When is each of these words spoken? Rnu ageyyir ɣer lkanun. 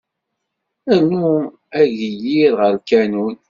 Rnu 0.99 1.31
ageyyir 1.79 2.51
ɣer 2.59 2.71
lkanun. 2.77 3.35